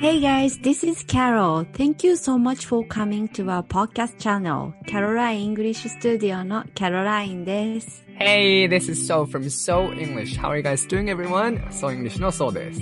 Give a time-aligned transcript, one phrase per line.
[0.00, 1.66] Hey guys, this is Carol.
[1.74, 4.72] Thank you so much for coming to our podcast channel.
[4.86, 8.02] Caroline English Studio の Caroline です。
[8.18, 10.40] Hey, this is So from So English.
[10.40, 11.62] How are you guys doing, everyone?
[11.68, 12.80] So English の So です。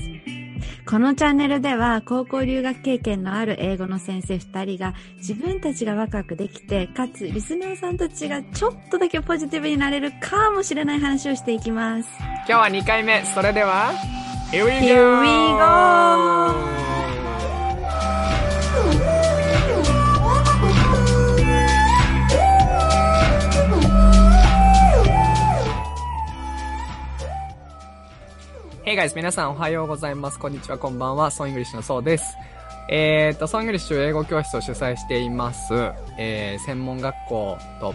[0.89, 12.09] このチャンネルでは高校留学経験のある英語の先生2人が自分たちがワクワクできて、かつリスナーさんたちがちょっとだけポジティブになれるかもしれない話をしていきます。
[12.21, 13.25] 今日は2回目。
[13.25, 13.93] それでは、
[14.53, 14.95] Here we go!
[14.95, 15.29] Here we
[16.79, 16.88] go!
[28.89, 30.39] Hey guys, 皆さんおはようございます。
[30.39, 31.31] こんにちは、こんばんは。
[31.31, 32.39] ソンイングリッシュのそうです。
[32.89, 35.75] えーと、ソンイングリッシュ英語教室を主催しています。
[36.17, 37.95] えー、専門学校と、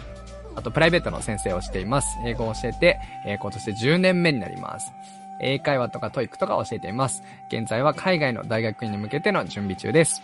[0.54, 2.16] あとプライベートの先生をしています。
[2.24, 4.92] 英語を教えて、えー、今年で10年目になります。
[5.40, 7.24] 英会話とか TOEIC とか教えています。
[7.48, 10.22] 現在は海外の大学院に向けての準備中です。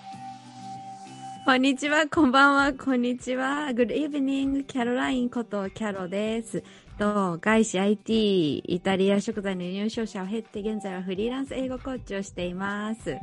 [1.51, 3.71] こんにちは、こんばんは、こんにちは。
[3.75, 6.63] Good evening, キャロラインことキャロです。
[6.97, 13.17] と、外資 IT、イタリア食材の輸入商社を経って、現在はフリーランス英語コーチをしています。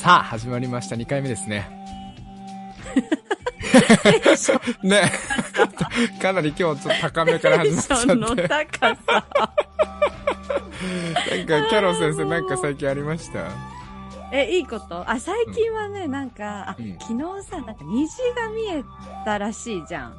[0.00, 0.96] さあ、始まりました。
[0.96, 1.70] 2回目ですね。
[4.82, 5.12] ね。
[6.20, 8.06] かなり今日ちょっと高めから始まっちゃって。
[8.16, 8.58] の高さ。
[9.06, 9.22] なん
[11.46, 13.71] か、キャロ先生なんか最近ありました？
[14.32, 15.08] え、いいこと？
[15.10, 18.84] あ、最近はね、なんか、あ、うん昨日さ、なんか虹が見え
[19.24, 20.16] たらしいじゃん。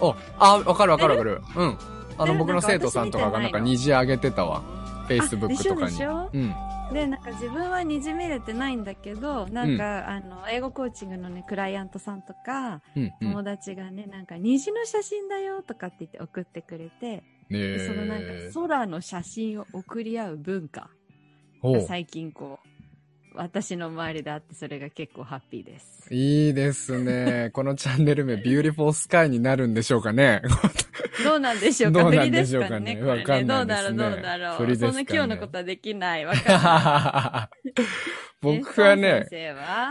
[0.00, 1.42] お、あ、わかるわかるわかる。
[1.56, 1.78] うん。
[2.16, 4.62] あの、え僕の生徒さんとかがなんか虹上げてたわ。
[5.08, 5.90] Facebook とかに。
[5.90, 6.30] でしょ？
[6.32, 6.54] うん。
[6.92, 13.02] で、なんか自分は虹見れてないんだけど、なんか、あの、英語コーチングのね、クライアントさんとか、うん。
[13.02, 13.12] うん。
[13.32, 18.50] 友達がね、なんか虹の写真だよとかって言って送ってくれて、ねでそのなんかえ。
[18.54, 20.88] 空の写真を送り合う文化
[21.86, 22.68] 最近こう、
[23.34, 26.14] 私の周りであってそれが結構ハッピーです。
[26.14, 27.50] いいですね。
[27.52, 30.42] このチャンネル名、 beautiful sky になるんでしょうかね。
[31.22, 32.02] どうなんでしょうか？
[32.02, 34.16] どうなんでしょうかかねわかんどうだろうないですね。
[34.16, 34.92] どうだろう、振りですかね。
[34.92, 36.24] そんな今日のことはできない。
[36.24, 37.74] わかんない。
[38.44, 39.26] 僕はね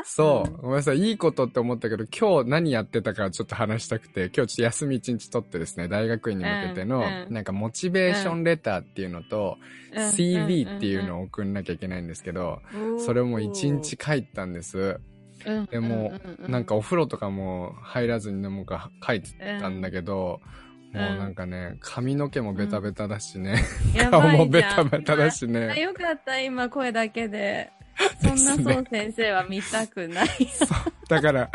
[0.06, 0.62] そう。
[0.62, 1.00] ごめんなさい。
[1.00, 7.04] いいことって思ったけど、今日何やってたかちょっと話したくて、今日ちょっと休み一日取ってですね、大学院に向けての、うん。
[7.04, 9.58] うんなんか motivation letter っていうのと、
[9.94, 10.04] うん。
[10.10, 12.62] CV っていうのを送んなきゃいけないんですけど、
[13.00, 15.00] それも一日書いたんです。
[15.46, 15.66] うん。
[15.66, 20.63] でも、ううなんかお風呂とかも入らずになんか書いてたんだけど、うん
[20.94, 23.64] もうなんかね、髪の毛もベタベタだしね、
[23.96, 25.80] や顔もベタベタだしあね。
[25.82, 27.72] よかった、今声だけで。
[28.24, 30.28] そんなそう先生は見たくない。
[31.10, 31.50] だから、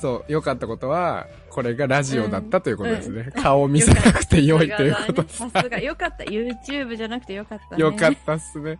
[0.00, 3.30] そう、良かったことは、これがラジオだったということですね。
[3.34, 6.24] うん顔を見せなくて良いということさすが、よかった。
[6.24, 7.82] YouTube じゃなくてよかったね。
[7.82, 8.78] よかったっすね。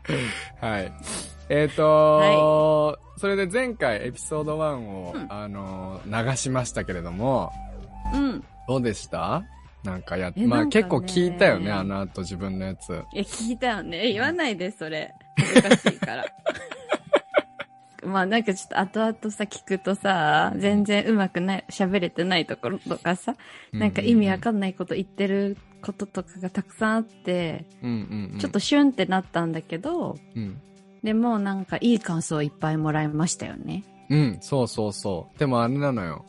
[0.61, 0.93] はい。
[1.49, 7.53] えっ、とそれで前回エピソード1を、うんあのー流しましたけれども、
[8.15, 8.44] うん。
[8.69, 9.43] どうでした？
[9.84, 12.93] なんかやっ、まあ結構聞いたよね、あの後自分のやつ。
[13.15, 14.12] え、聞いたよね。
[14.12, 15.12] 言わないで、それ。
[15.37, 16.25] 恥ずかしいから。
[18.04, 23.37] まあなんかちょっと後々さ、聞くとさ、全然うまくない、喋れてないところとかさ、
[23.72, 28.38] なんか意味わかんないこと言ってることとかがたくさんあって、うんうんうん。
[28.38, 30.60] ちょっとシュンってなったんだけど、うん。
[31.03, 33.84] でもなんかいい感想をいっぱいもらいましたよね。
[34.09, 35.38] うん、そうそうそう。
[35.38, 36.25] でもあれなのよ。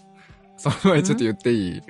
[0.55, 1.81] その前ちょっと言っていい？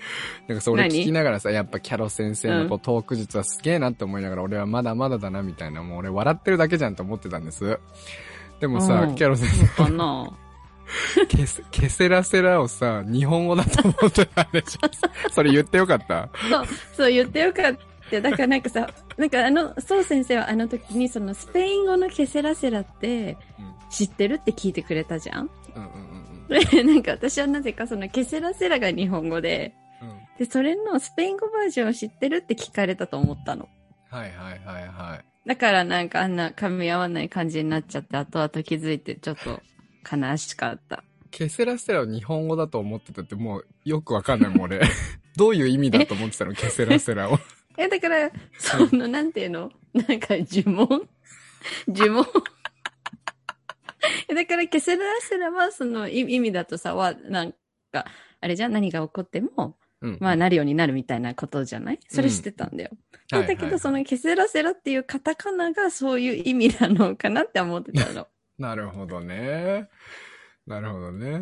[0.47, 1.01] なんかそれ何？
[1.01, 7.78] 聞きながらさ、やっぱキャロ先生のこううトーク術はすげえなって思いながら、俺はまだまだだなみたいな、もう俺笑ってるだけじゃんと思ってたんです。
[8.59, 9.16] でもさ、うん。
[9.16, 10.31] キャロ先そうかな。
[11.16, 14.88] 生、ケセ、ケセラセラをさ、日本語だと思ってたでしょ？
[15.31, 16.30] それ言ってよかった？
[16.50, 17.78] そう、そう言ってよかっ
[18.09, 18.22] た。
[18.22, 18.88] だからなんかさ、
[19.18, 23.74] なんかあの、そう先生はあの時にそのスペイン語のケセラセラってうん。
[23.90, 25.50] 知ってるって聞いてくれたじゃん？
[25.75, 26.12] うんうんうん
[26.48, 30.09] で、 なんか私はなぜかそのケセラセラが日本語で、うん。
[30.09, 30.18] うん。
[30.38, 33.70] で、それのスペイン語バージョンを知ってるって聞かれたと思ったの。
[34.09, 35.26] はいはいはいはい。
[35.48, 39.62] だからなんかあんな噛み合わない感じになっちゃって、後々気づいてちょっと
[40.09, 41.04] 悲しかった。
[41.31, 44.81] ケセラセラを日本語だと思ってたってもうよくわかんないもん俺。
[45.36, 46.54] どういう意味だと思ってたの？
[46.56, 47.39] ケセラセラを。
[47.75, 49.72] え、だから、その、なんていうの？
[49.94, 51.10] なんか呪文？
[51.88, 52.24] 呪文？
[52.24, 52.52] え
[54.33, 57.53] だから、ケセラセラは、その意意味だとさ、は、なん
[57.91, 58.06] か、
[58.41, 60.18] あれじゃん何が起こっても、うん。
[60.19, 62.00] まあ、なるようになるみたいなことじゃない？
[62.09, 62.89] それ知ってたんだよ。
[63.31, 68.27] はいはいだけど、そのケセラセラっていうカタカナがそういう意味なのかなって思ってたの。
[68.59, 69.88] なるほどね。
[70.68, 71.41] なるほどね。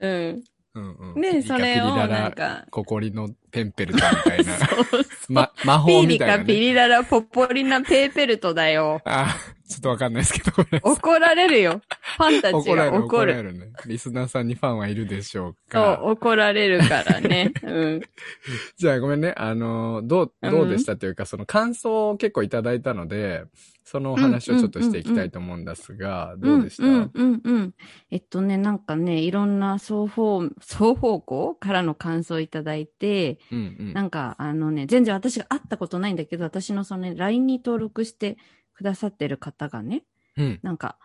[0.00, 0.42] うん。
[0.74, 1.42] うんうん。
[1.42, 4.58] それをなんか、ココリのペンペルトみたいな。
[4.66, 6.44] そうそうま、魔法ピリカみたいな、ね。
[6.44, 9.00] ピリララポポリナペーペルトだよ。
[9.04, 9.36] あ、
[9.72, 10.52] ちょっとわかんないですけど。
[10.82, 11.80] 怒られるよ。
[12.18, 13.04] ファンたちが怒る。
[13.06, 13.72] 怒られるね。
[13.86, 17.52] リスナーさんにファンはいるでしょうそうか。、怒られるからね。
[17.62, 18.00] うん。
[18.76, 19.34] じゃあごめんね。
[19.36, 23.44] あの、どう、どうでしたというか、その感想を結構いただいたので、
[23.84, 27.74] そのお話をちょっとしていきたいと思うんですが、どうでした、うんうんうんうん。
[28.10, 38.38] えっとね、なんかね、いろんな双方、双方向からの感想をいただいて、うんうんなんか、あのね、全然私が会ったことないんだけど、私のそのね、LINE に登録して
[38.74, 40.04] くださってる方がね、
[40.36, 40.60] うん。
[40.62, 40.98] なんか、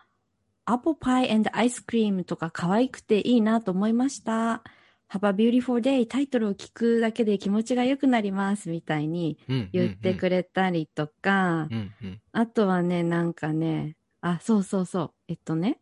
[0.64, 4.62] アポパイ and アイスクリームとか可愛くていいなと思いました。
[5.10, 9.70] Have a beautiful day タイトルを聞くだけで気持ちが良くなりますみたいにうん。
[9.72, 12.20] 言ってくれたりとか、うんうん。
[12.32, 15.12] あとはね、なんかね、あ、そうそうそう。
[15.28, 15.78] えっとね、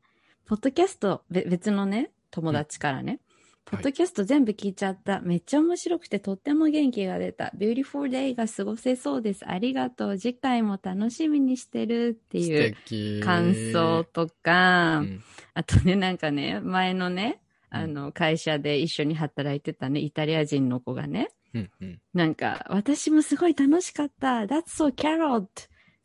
[0.47, 3.21] ポッドキャスト、べ別のね、友達からね、
[3.67, 5.21] ポッドキャスト全部聞いちゃった。
[5.21, 7.51] めっちゃ面白くてとっても元気が出た。
[7.59, 9.45] Beautiful day が過ごせそうです。
[9.45, 10.19] ありがとう。
[10.19, 13.21] 次回も楽しみにしてるって素いう敵。
[13.25, 15.23] 感想とか、うん
[15.55, 17.41] あとね、なんかね、前のね、
[17.71, 22.01] あの、会社で一緒に働いてたね、イタリア人の子がね、うんうん。
[22.15, 24.43] なんか、私もすごい楽しかった。
[24.43, 25.47] That's so carrot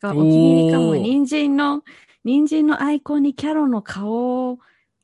[0.00, 0.96] がお気に入りかも。
[0.96, 1.84] 人参の、
[2.24, 4.58] 人参のアイコンにキャロの顔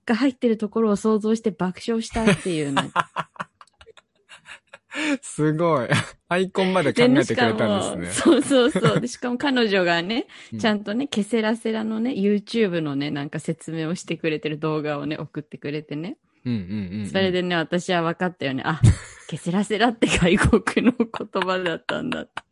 [0.09, 3.11] が入ってるところを想像して爆笑したっていう、なんか。
[5.23, 5.89] すごい。
[6.29, 8.23] アイコンまで考えてくれたんですね。
[8.23, 9.01] そうそうそう。
[9.01, 16.17] で しかも彼女がねうん、ちゃんとね、ケセラセラのね、YouTube のね、なんか説明をしてくれてる動画をね、送ってくれてね。
[16.45, 17.07] うんうんうんうん。
[17.07, 18.63] それでね、私は分かったよね。
[18.65, 18.81] あ、
[19.29, 22.48] ケセラセラって外国の言葉だったんだって。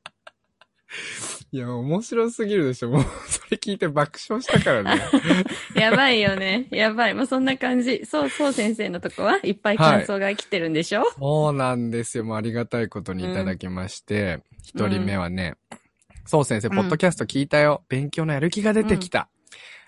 [1.53, 2.91] いや、面白すぎるでしょ。
[2.91, 5.03] もう、それ聞いて爆笑したからね。
[5.75, 6.67] やばいよね。
[6.71, 7.15] やばい。
[7.15, 8.05] まあ、そんな感じ。
[8.07, 12.25] そう、そう先生のとこはいっぱい感想が来てるんでしょ、そうなんですよ。
[12.25, 15.57] もうありがたいことにいただきまして、一、人目はね、
[16.25, 17.85] そう先生、うんポッドキャスト聞いたよ。
[17.89, 19.29] 勉強のやる気が出てきた。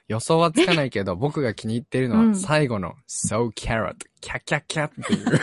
[0.09, 5.41] 予想はつかないけど、僕が気に入っているのはうん最後の So Carrot、キャキャキャっていう。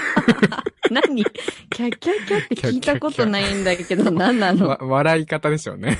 [0.91, 1.23] 何？
[1.69, 4.67] キャッキャッキャって聞いたことないんだけど、何なの？
[4.67, 5.97] わ笑い方でしょうね。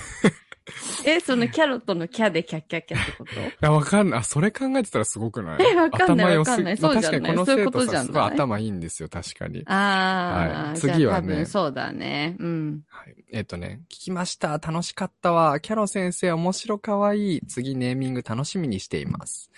[1.06, 3.40] え、そのキャロットのキャでキャッキャッキャってこと？
[3.40, 4.20] いや、わかんない。
[4.22, 5.60] あ、それ考えてたらすごくない？
[5.62, 9.64] えわかんない頭良すわかんないまあそうじゃない確かにこの生徒さんすごい頭いいんですよ、確かに。
[9.68, 12.36] ああ、次はね多分そうだね。
[12.40, 12.82] うん。
[12.90, 13.16] はい。
[13.32, 14.54] えっ、とね、聞きました。
[14.54, 15.60] 楽しかったわ。
[15.60, 17.42] キャロ先生、面白かわいい。
[17.48, 19.52] 次、ネーミング楽しみにしています。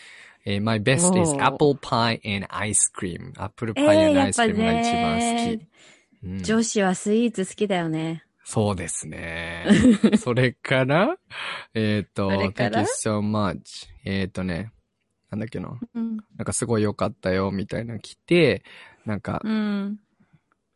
[0.45, 3.31] えー my best is apple pie and ice cream.
[3.37, 5.61] アップルパえイー、and アイスクリームが一番好ねき。
[6.23, 8.23] うん女子はスイーツ好きだよね。
[8.49, 9.65] そうですね。
[10.17, 11.17] それから、
[11.73, 13.89] えっと、thank you so much.
[14.05, 14.71] えっとね、
[15.29, 15.77] なんだっけな。
[15.93, 16.15] うん。
[16.37, 18.63] なんかすごい良かったよ、みたいなの来て、
[19.05, 19.99] なんか、うん。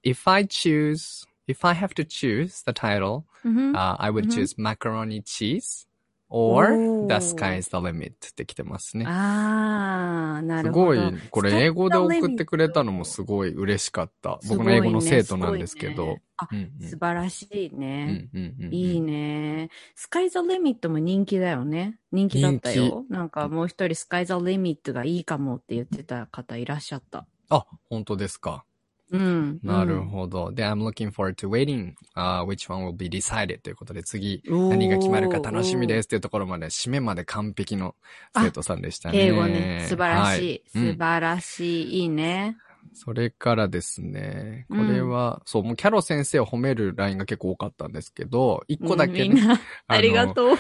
[0.03, 3.71] if I choose, if I have to choose the title, うん。
[3.71, 5.87] Uh, I would うん choose macaroni cheese
[6.31, 9.05] or the sky is the limit って来てますね。
[9.05, 10.85] ああ、なするほど。
[10.85, 10.99] ごい、
[11.29, 14.39] これ英語で送ってくれたのもすごい嬉しかった。
[14.47, 16.05] 僕の英語の生徒なんですけど。
[16.05, 18.05] ねあ、うんうん素晴らしいうね。
[18.05, 19.69] んうんうんいいね。
[19.95, 21.99] スカイザリミットも人気だよね。
[22.11, 23.05] 人気だったよ。
[23.09, 27.27] なんかもう一人スカイザリミットがいいかもって言ってた方いらっしゃった。
[27.49, 28.63] あ、本当ですか。
[29.11, 29.59] うん。
[29.61, 30.03] なるど。
[30.03, 30.51] ほど。
[30.51, 37.95] で、I'm looking forward to waiting, uh, which one will be decided ということで次、何が決まるか楽しみですっていうところまで、締めまで完璧の
[38.35, 39.27] 生徒さんでしたね。
[39.27, 39.85] 英語ね。
[39.87, 40.77] 素晴らしい。
[40.77, 41.99] はうん素晴らしい。
[42.01, 42.57] いいね。
[42.93, 50.57] それからですね、こうんれは、そう、もうキャロ先生を褒めるラインが結構多かったんですけど、一個だけね、うんみんな、ありがとう。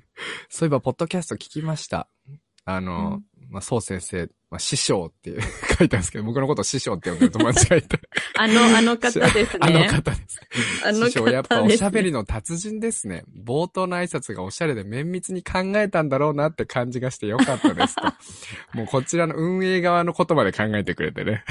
[0.48, 2.08] そういえば、ポッドキャスト聞きました。
[2.64, 3.22] あの、
[3.54, 5.40] まあ、そう先生、まあ、師匠っていう
[5.78, 8.00] 書いたんですけど、僕のことを師匠って呼んでる友達がいて。
[8.36, 9.58] あの、あの方ですね。
[9.62, 10.40] あの方です。
[10.84, 13.22] あの方ですね師匠、やっぱおしゃべりの達人ですね。
[13.44, 18.02] 冒頭の挨拶がおしゃれで綿密に考えたんだろうなって感じがしてよかったですと。
[18.76, 21.44] もうこちらの運営側の言葉で考えてくれてね。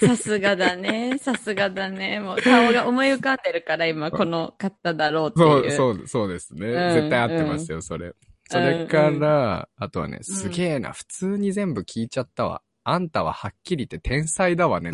[0.00, 1.18] さすがだね。
[1.18, 2.20] さすがだね。
[2.20, 5.70] もう顔が思い浮かんでるから今この方だろうってそう、いう。
[5.72, 6.68] そう、そうですね。
[6.68, 8.14] うん絶対合ってますよ、それ。
[8.50, 12.62] それから、あとはね、すげえな、普通に全部聞いちゃったわ。
[12.82, 14.90] あんたははっきり言って天才だわね。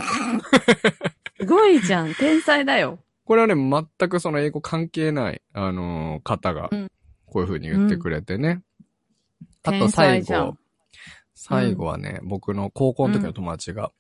[1.40, 2.14] すごいじゃん。
[2.14, 2.98] 天才だよ。
[3.25, 6.90] これはね、全くその英語関係ない、あのー方がうん、
[7.25, 8.62] こういう風に言ってくれてね。
[9.62, 10.56] あと天最後、
[11.34, 13.90] 最後はね、僕の高校の時の友達が、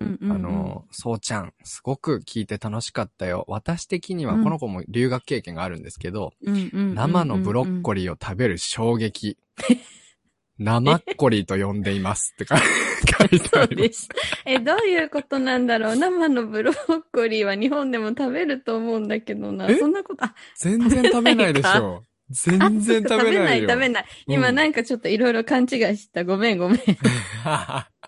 [0.00, 3.44] うんうんうんあのー、そうちゃん、すごく聞いて楽しかったよ。
[3.48, 9.36] 私的には、この子も留学経験があるんですけど、生のブロッコリーを食べる衝撃。
[10.58, 14.08] 生っこりと呼んでいますってか書いてそあります。
[14.44, 15.96] え、どういうことなんだろう？
[15.96, 19.66] 生のブロッコリーは日本でも食べると思うんだけどな。
[19.70, 19.78] え？
[19.78, 22.04] そんなこと、あ、全然食べないでしょ。
[22.30, 23.68] 全然食べないよ。
[23.68, 26.24] 食べない、今うんなんかちょっといろいろ勘違いした。
[26.24, 26.78] ごめんごめん。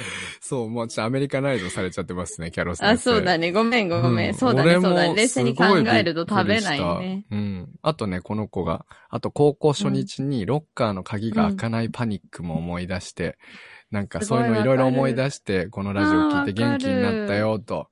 [0.40, 2.92] そう、もうちょっとアメリカナイズされちゃってますね、キャロ先生。
[2.92, 3.52] あ、そうだね。
[3.52, 4.30] ごめんごめん。
[4.30, 5.14] んそうだね、そうだね。
[5.14, 7.24] 冷静に考えると食べないね。
[7.30, 7.68] うん。
[7.82, 13.38] あとね、この子が、あと高校初日にロッカーの鍵が開かないパニックも思い出して、
[13.90, 17.88] なんかそういうのいろいろ思い出して、このラジオ聞いて元気になったよ、と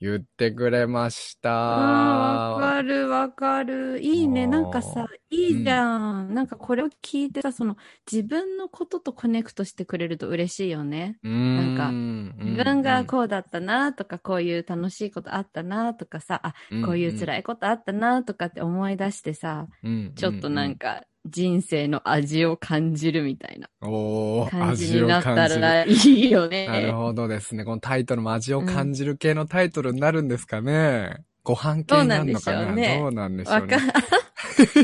[0.00, 1.50] 言ってくれました。
[1.52, 4.00] わかるわかる。
[4.02, 4.46] いいね。
[4.46, 6.34] なんかさ、いいじゃん。
[6.34, 7.76] なんかこれを聞いてさ、その
[8.10, 11.18] 自分のこととコネクトしてくれると嬉しいよね。
[11.54, 11.98] なんか
[12.42, 25.48] 自分がこうだったなとか、こういう楽しいことあったなとかさ、あ、こういう辛いことあったなとかって思い出してさ、いちょっとなん、か人生の味を感じるみたいなおー、感じになった。
[25.48, 26.66] らいいよね。
[26.66, 27.64] なるほどですね。
[27.64, 31.24] このタイトルも味を感じる系のタイトルになるんですかね。
[31.42, 32.64] ご飯系になるのかな？
[32.98, 33.78] どうなんでしょうね。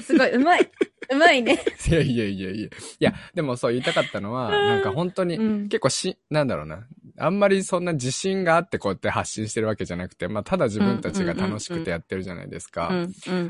[0.03, 0.71] すごい、うまい。
[1.11, 1.59] うまいね。
[1.89, 2.67] いやいやいやいや。
[2.67, 5.69] いや、でもそう言いたかったのは、なんか本当に、うん。
[5.69, 6.87] 結構し、なんだろうな。
[7.19, 12.91] あんまりそんな自信があってこうやって発信してるわけじゃなくて、まあただ自分たちが楽しくてやってるじゃないですか。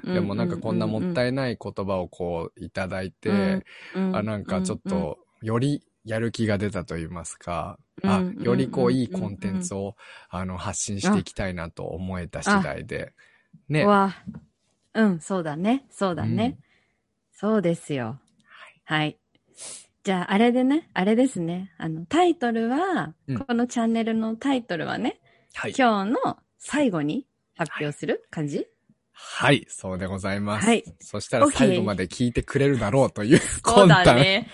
[0.04, 9.96] でもなんかこんなもったいいない言葉をこういただいて、あ、なんかちょっ、と、よりやる気が出たと言いますか、あうん、よりこういいコンテンツを、
[10.28, 13.12] あの、発信していきたいなと思えた次第で。
[13.68, 13.85] ね。
[13.85, 14.14] わ
[14.94, 15.85] うん、そうだね。
[15.90, 16.58] そうだね。
[17.32, 18.18] そうですよ。
[18.85, 19.18] はい。
[20.06, 21.72] じゃあ、あれでね、あれですね。
[21.78, 25.18] あの、タイトルは、うんこのチャンネルのタイトルはね、
[25.52, 25.75] はい。
[25.76, 28.68] 今日の最後に発表する感じ、
[29.10, 30.66] はい、そうでございます。
[30.68, 33.88] はいそしたら最後まで聞いてくれるだろうという そう。
[33.88, 34.48] だね。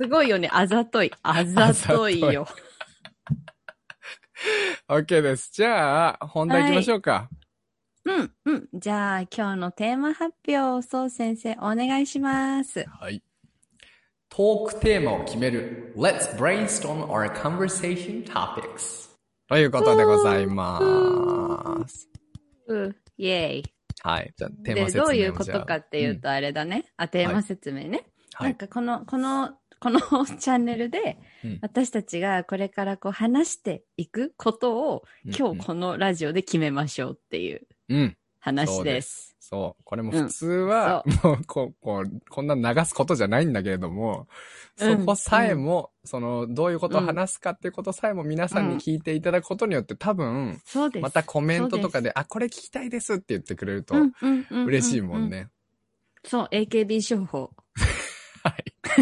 [0.00, 0.48] すごいよね。
[0.52, 1.12] あざとい。
[1.22, 2.48] あざといよ。
[4.90, 5.52] OK です。
[5.52, 7.30] じゃあ、本題行きましょうか。
[8.04, 8.68] うん、うん。
[8.74, 12.84] じゃあ、今日のテーマ発表、そう先生、お願いします。
[12.88, 13.22] はい。
[14.32, 15.92] トークテーマを決める。
[15.96, 19.10] Let's brainstorm our conversation topics.
[19.48, 22.08] ということでございます。
[22.68, 23.64] うん、イェイ。
[24.02, 24.32] はい。
[24.36, 26.84] じゃあ、テーマで、説明をどういうことかっていうと、あれだね。
[26.96, 28.04] あ、テーマ説明ね。
[28.34, 28.50] はい。
[28.50, 29.98] なんかこの、この、この
[30.38, 37.98] チャンネルでうん、私たちがこれからこう話していくことを、今日このラジオで決めましょうっていううん。
[37.98, 38.16] うん。
[39.50, 39.82] そう。
[39.84, 44.28] これも普通は、もう、こう、こう、こんな流すことじゃないんだけれども、
[44.80, 51.02] うんそこさえも、その、どういうことを話すかっていうことさえも皆さんに聞いていただくことによって、多分、そうです。
[51.02, 53.96] またコメントとかで、あ、これ聞きたいですって言ってくれると
[54.50, 55.28] 嬉しいもん。
[55.28, 55.48] ね。
[56.24, 57.50] そう、AKB 商法。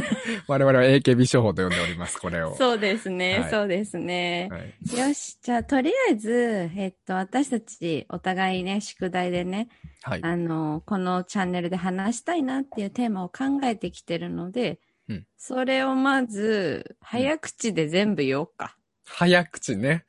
[0.01, 0.43] はい。
[0.47, 2.57] 我々は AKB 商法と呼んでおります、これを。
[2.57, 4.49] そうですね、はいそうですね。
[4.51, 5.09] はい。
[5.09, 9.69] よし、じゃあ、とりあえず、えっと、私たち、お互いね、宿題でね、
[10.03, 10.21] はい。
[10.23, 18.77] あの、このチャンネルで話したいなっていうテーマを考えてきてるので、うんそれをまず、早口で全部言おうか。
[19.07, 20.05] 早口ね。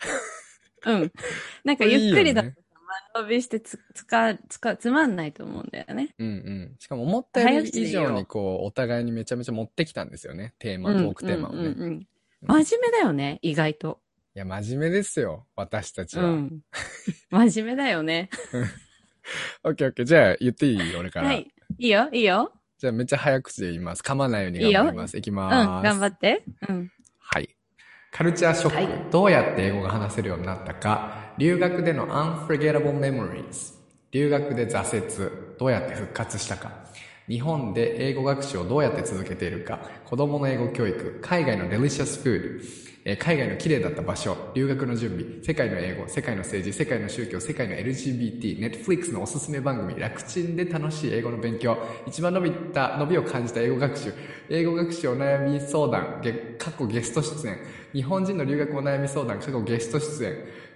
[0.85, 1.11] うん。
[1.63, 2.51] なんかゆっくりだいい
[3.19, 6.13] よね間延びしてつ、つか、つか、つまんないと思うんだよね。
[6.17, 6.75] うんうん。
[6.79, 10.53] しかも思ったより以上にこう、お互いにめちゃめちゃ持ってきたんですよね。
[10.59, 11.59] テーマ、トークテーマをね。
[11.59, 12.07] うんうんうんうん
[12.41, 13.99] 真面目だよね、意外と。
[14.33, 15.45] いや、真面目ですよ。
[15.57, 16.23] 私たちは。
[16.23, 16.61] うん。
[17.29, 18.29] 真面目だよね。
[19.65, 20.05] オッケーオッケー。
[20.05, 20.95] じゃあ、言っていい？
[20.95, 21.27] 俺から。
[21.27, 21.51] はい。
[21.77, 22.53] いいよ、いいよ。
[22.77, 24.03] じゃあ、めっちゃ早口で言います。
[24.03, 25.17] 噛まないように頑張ります。
[25.17, 25.83] いきうん、ます。
[25.83, 26.43] 頑張って。
[26.69, 26.89] うん。
[27.17, 27.53] はい。
[28.11, 28.87] カルチャーショック、はい。
[29.11, 33.75] どうやって英語が話せるようになったか、留学での unforgettable memories、
[34.11, 36.71] 留学で挫折、どうやって復活したか、
[37.29, 42.61] 日本で英語学習をどうやって続けているか、子供の英語教育、海外の delicious food、
[43.05, 54.11] え海外の綺麗だった場所、留学の準備、世界の英語、世界の政治、世界の宗教、世界の LGBT、Netflix のおすすめ番組、楽ちんで楽しい英語の勉強、一番伸びた、伸びを感じた英語学習、
[54.49, 57.59] 英語学習お悩み相談、げ過去ゲスト出演、
[57.93, 60.33] 日本人の留学お悩み相談、過去ゲスト出演、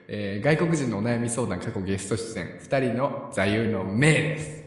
[0.07, 4.62] えー外国人のお悩み相談、過去ゲスト出演、二人の座右の銘です。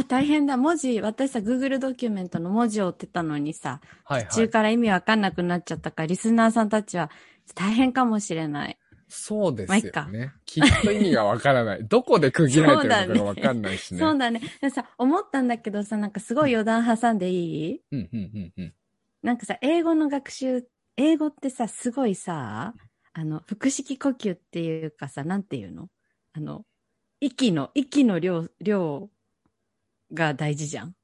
[0.00, 0.56] あ、大変だ。
[0.56, 7.10] 文字、私さ、Google ドキュメントの文字を追ってたのにさ、はい途中から意味わかんなくなっちゃったから、リスナーさんたちは
[7.54, 8.78] 大変かもしれない。
[9.14, 10.32] そうですまあいっかよね。
[10.46, 11.84] きっと意味がわからない。
[11.86, 14.00] どこで区切られてるのかがわかんないしね。
[14.00, 14.40] そうだね。
[14.62, 17.80] でさ、思ったんだけどさ、なんかすごい余談挟んでいい？
[17.90, 18.74] うん、うん、うん、うん。
[19.22, 22.74] なんかさ、英語の学習、英語ってさ、すごいさ、
[23.12, 25.90] あの、腹式呼吸っていうかさ、なんていうの？
[26.32, 26.64] あの、
[27.20, 29.10] 息の、息の量、量
[30.12, 30.94] が大事じゃん。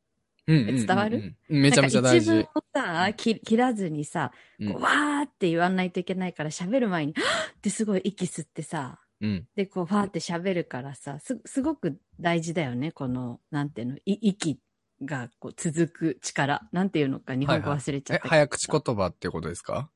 [0.46, 1.36] うんうんうんうん伝わる？
[1.48, 2.30] めちゃめちゃ大事。
[2.30, 9.46] なんか一文をさ、切切らずにさ、わーって言わないといけないから喋る前に、はっってすごい息吸ってさ、うん。
[9.56, 14.60] で、こう、ファーって喋るからさ、す、すごく大事だよね、この、なんていうの、い息
[15.04, 16.62] がこう続く力。
[16.72, 19.90] なんていうのか日本語忘れちゃったけ、どえ早口言葉っていうことですか？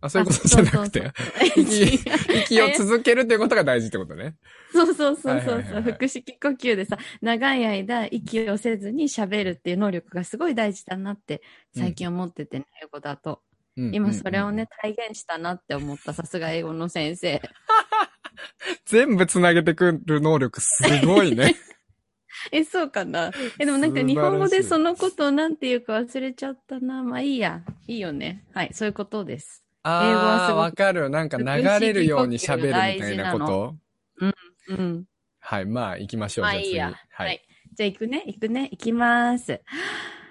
[0.00, 1.12] あ、そういうことじゃなくて。
[1.56, 1.94] 息
[2.44, 4.36] 息を続けるっていうことが大事ってことね。
[4.72, 5.82] そうそうそうそうそう。
[5.82, 11.42] 腹式呼吸でさ、長い間息をせずに喋るっていう能力がすごい大事だなって
[11.76, 13.42] 最近思っててね、英語だと。
[13.76, 14.50] うん今それを。
[14.50, 16.12] ね、体現したなって思った。
[16.12, 17.40] さすが英語の先生。
[18.86, 21.54] 全部つなげてくる能力すごいね。
[22.52, 23.32] え、そうかな？
[23.58, 27.02] え、でもなんか日本語でそのことをなんて言うか忘れちゃったな。
[27.02, 27.62] まあいいや。
[27.86, 28.44] いいよね。
[28.52, 29.64] はい、そういうことです。
[29.96, 31.10] 英語はすごくわかる。
[31.10, 31.44] なんか流
[31.80, 33.76] れるように喋るみたいなこと？
[34.68, 35.04] うん。
[35.40, 36.44] はい、まあ行きましょう。
[36.44, 36.90] まあいいや。
[37.10, 37.40] ははいい。。
[37.74, 39.60] じゃあ行くね、行くね、行きます。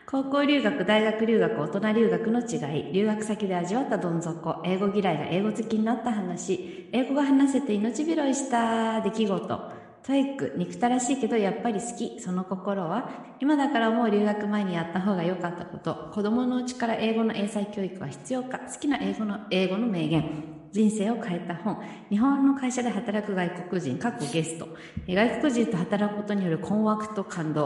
[0.06, 9.68] 高校留学、大学留学、大人留学の違い、留学先で味わったどん底、英語嫌いが英語好きになった話、英語が話せて命拾いした出来事、
[10.08, 13.10] TOEIC、憎たらしいけどやっぱり好き、その心は、
[13.42, 24.70] 今だからもう留学前にやった方が良かったこと、子供のうちから英語の英才教育は必要か、好きな英語の英語の名言、人生を変えた本、日本の会社で働く外国人、過去ゲスト、
[25.10, 27.64] 外国人と働くことによる困惑と感動、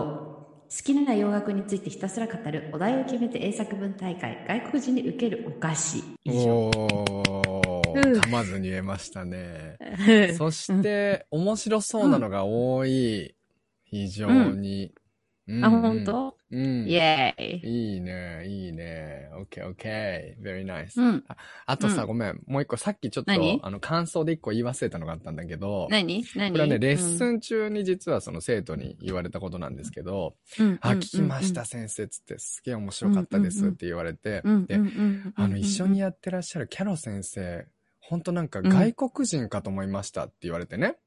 [0.67, 6.03] 好きな洋楽についてひたすら語る、お題を決めて英作文大会、外国人に受けるお菓子。
[6.23, 7.50] 以上。
[7.93, 9.77] 噛まずに言えましたね。
[10.37, 13.35] そして、面白そうなのが多い。
[13.83, 14.85] 非常に。
[14.85, 15.01] うん
[15.65, 16.37] あ、本当？
[16.51, 16.87] うん。
[16.87, 17.93] イェーイ。
[17.95, 19.27] いいね、いいね。
[19.33, 20.39] OK, OK.
[20.41, 21.01] Very nice.
[21.01, 21.23] うん。
[21.65, 22.39] あとさ、うんごめん。
[22.45, 26.23] もう一個、さっきちょっと何、あの、感想で一個言い忘れたのがあったんだけど、何？
[26.35, 26.51] 何？
[26.51, 31.65] これはね、レッスン、ン中に実はその生徒に言われたことなんですけど、うんあ、聞きました、。
[31.65, 34.79] 先生つって、すげえ面白かったですって言われてうん、で。
[35.35, 37.65] あの、一緒にやってらっしゃるキャロ先生、
[38.01, 40.97] 本当なんか外国人かと思いましたって言われてね。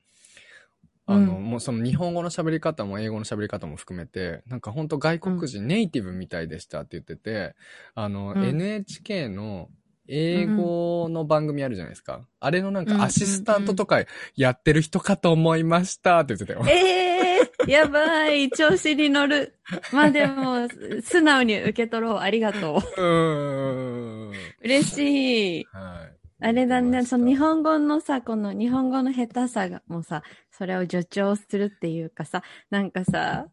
[1.06, 7.54] あの、うんもうその日本語の喋り方も英語の喋り方も含めて、なんか本当外国人、ネイティブみたいでしたって言ってて、
[7.94, 9.68] あの、うん NHK の
[10.06, 12.26] 英語の番組あるじゃないですか。
[12.40, 14.04] あれのなんかアシスタントとか
[14.36, 16.64] やってる人かと思いましたって言ってたよ。
[16.68, 18.50] ええー、やばい。
[18.50, 19.59] 調子に乗る。
[19.92, 20.68] まあでも、
[21.02, 22.18] 素直に受け取ろう。
[22.18, 23.00] ありがとう。
[23.00, 24.33] うーん。
[24.62, 25.64] 嬉しい。
[25.72, 26.13] はい。
[26.44, 33.46] あれだね、その日本語のさ、この日本語の下手さが、もうさ、それを助長するっていうかさ、なんかさ、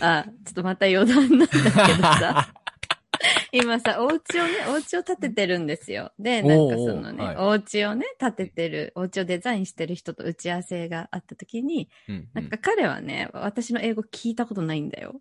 [0.00, 2.52] あ、ちょっとまた余談なんだけどさ、
[3.52, 6.12] 今さ、お家をね、お家を建ててるんですよ。
[6.18, 7.36] で、なんかそのね、おーはい。
[7.36, 15.20] お家をね、建ててる、お家をデザインしてる人と打ち合わせがあった時に、うんなんか彼はね、私の英語聞いたことないんだよ。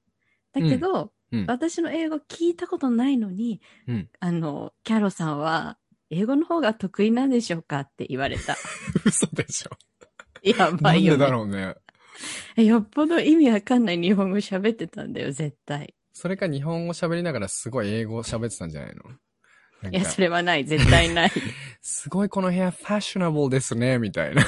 [0.52, 1.46] だけど、うん。
[1.48, 4.10] 私の英語聞いたことないのに、うん。
[4.20, 5.78] あの、キャロさんは、
[6.16, 8.56] 英語の方が得意なんでしょうかって言われた。
[9.06, 9.72] 嘘でしょ。
[10.44, 11.20] やなんでばいよ、ね。
[11.20, 11.76] だろうね。
[12.58, 15.96] えよっぽど意味わかんない日本語喋ってたんだよ、絶対。
[16.14, 19.04] それか日本語喋りながらすごい英語喋ってたんじゃないの？
[19.82, 21.32] なんいや、かそれはない、絶対ない。
[21.82, 24.46] すごいこの部屋ファッショナブルですね、みたいな。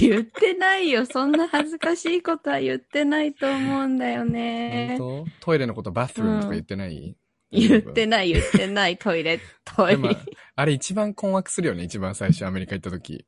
[0.00, 1.06] 言ってないよ。
[1.06, 4.96] そんな恥ずかしいことは言ってないと思うんだよね。
[4.98, 5.46] 本当？
[5.46, 7.16] トイレのことバスルームとか言ってない、
[7.52, 8.96] 言ってない、言ってない。
[8.98, 10.16] トイレ、トイレ。
[10.56, 13.26] あれ一番困惑するよね、一番最初アメリカ行った時。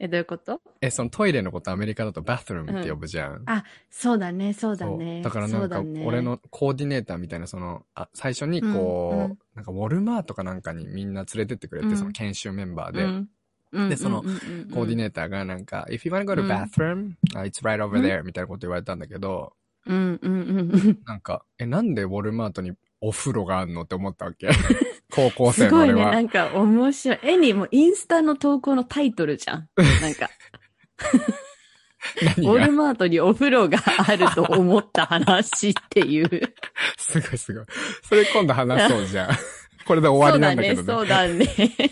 [0.00, 0.60] え、どういうこと？
[0.80, 3.42] え、そのトイレのことアメリカだとバスルームって呼ぶじゃん。
[3.46, 5.22] あ、そうだね、そうだね。
[5.22, 13.28] だからなんか、俺のコーディネーターみたいな、その、あ最初にこう、うんうんなんかウォルマートかなんかにみんな連れてってくれて、うんその研修メンバーで、うん
[13.72, 19.52] うんでそのうんうんうんコーディネーターがなんか、if you wanna go to うん bathroom,、uh, it's right over there、みたいなこと言われたんだけど、
[19.86, 20.98] うんうんうんうん。
[21.06, 24.48] なんか、え、なんでウォルマートにお風呂があんのって思ったわけ
[25.12, 25.92] 高校生すごいね。
[25.92, 26.12] の俺は。
[26.12, 27.18] なんか面白い。
[27.22, 29.68] 絵にもインスタの投稿のタイトルじゃん。
[30.00, 30.30] なんか、
[32.38, 36.54] ウォ何がルマートにお風呂があると思った話っていう。
[36.96, 37.64] すごいすごい。
[38.02, 39.30] それ今度話そうじゃん。
[39.84, 40.86] これで終わりなんだけどね。
[40.86, 41.90] そうだね、そうだね。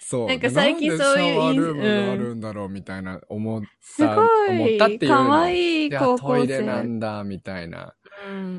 [0.00, 0.28] そう。
[0.28, 3.68] なんか最近そういうなんでシャワールームがあるんだろうみたいな思った。
[3.80, 6.82] すごい、思ったっていうのかわいい高校トイレな生。
[6.84, 8.07] んだ、みたいなうん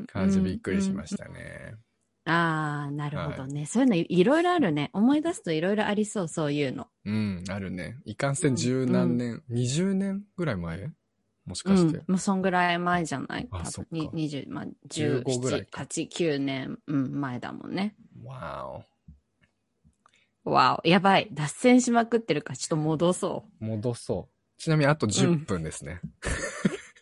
[0.06, 1.12] 感じびっくりしまし。
[1.12, 1.70] うんたね。
[1.72, 1.78] うん
[2.26, 3.64] ああ、なるほどね。
[3.64, 4.90] そういうのいいろいろあるね。
[4.92, 6.86] 思い出すといろいろありそう、そういうの。
[7.06, 7.96] うん、あるね。
[8.04, 10.92] いかんせん十何年、20年ぐらい前？
[11.46, 12.02] もしうかして。
[12.06, 13.48] うそんぐらい前じゃない？
[13.50, 17.96] あそっかに20、まあ、15ぐらい17、か8、9年、うん、前だもんね。
[18.22, 18.84] わ
[20.44, 21.28] わお、やばい。
[21.32, 23.64] 脱線しまくってるから、ちょっと戻そう。
[23.64, 23.66] お。
[23.68, 24.60] 戻そう。
[24.60, 26.00] ちなみにあと10分ですね。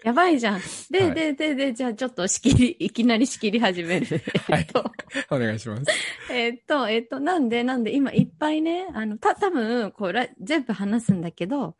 [0.05, 0.61] やばいじゃん。
[0.91, 4.07] で、はいで、で、で、じゃあちょっと仕切り、 いきなり仕切り始める。
[4.47, 4.85] はいえっと、
[5.31, 5.85] お願いします。
[6.31, 11.77] えっと、えっと、なんで、なんで、今いっぱいね、あの、た、多分こうら全部話すんだけど、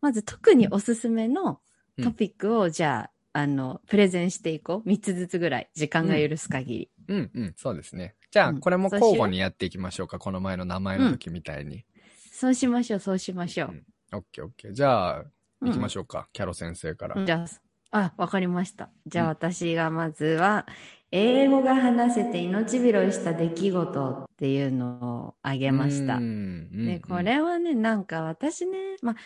[0.00, 1.60] まず特におすすめの
[2.02, 4.88] トピックを、じゃあ、あの、プレゼンしていこう。
[4.88, 5.70] 3つずつぐらい。
[5.74, 6.90] 時間が許す限り。
[7.08, 8.14] うんうん、そうですね。
[8.30, 10.18] じゃあ、うんこれも交互にやっていきましょうか。
[10.18, 11.84] この前の名前の時みたいに。
[12.30, 13.84] そうしましょう、そうしましょう。
[14.12, 14.72] オッケーオッケー。
[14.72, 15.24] じゃあ、
[15.64, 16.28] 行きましょょうか。
[16.32, 17.20] キャロ先生から。
[17.20, 17.44] うんじゃ
[17.90, 18.90] あ、あ、わかりました。
[19.06, 20.66] じゃあうん私がまずは、
[21.10, 26.20] 英語が話せて命拾いした出来事っていうのをあげましたう。
[26.20, 29.16] んうんで、これはね、なんか私ね、まあ、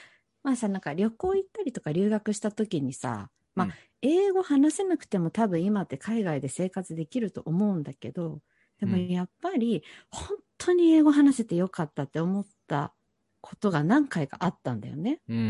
[0.42, 3.72] まあさ、なんか旅行行ったりとか留学した時にさ、まあうん、
[4.02, 8.40] 英語話せなくても多分今って海外で生活できると思うんだけど、
[8.80, 12.92] でもうんやっぱり本当に英語話せてよかったって思った
[13.40, 15.20] ことが何回かあったんだよね。
[15.28, 15.46] うんうんう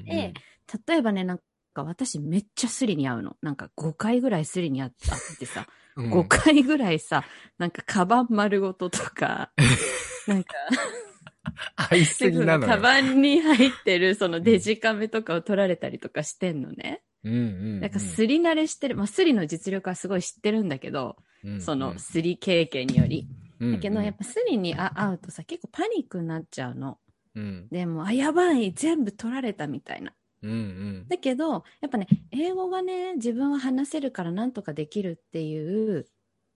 [0.00, 0.04] ん。
[0.04, 0.34] で
[0.88, 1.40] 例えばね、なん
[1.74, 3.36] か私めっちゃスリに会うの。
[3.42, 4.90] なんか5回ぐらいスリに会っ
[5.38, 7.24] てさ、うん、5回ぐらいさ、
[7.58, 9.50] なんかカバン丸ごととか、
[10.26, 10.54] なんか、
[11.76, 12.72] 合いすぎなのよ。
[12.72, 17.02] カバンに入ってるそのデジカメとかを撮られたりとかしてんのね。
[17.24, 17.42] うんうんう
[17.76, 17.80] ん。
[17.80, 23.26] なんかスリ慣れしてる、まあスリの実力はすごい知ってるんだけど、うんうんそのスリ経験により。
[23.60, 26.98] うんだけどやっぱスリにあ会うとさ、結構パニックになっちゃうの。
[27.34, 30.12] うんでも、あ、やばい、全部取られたみたいな。
[30.42, 31.08] うんうん。
[31.08, 36.06] だけど、やっぱね、英語がね、自分は話せるからなんとかできるっていう、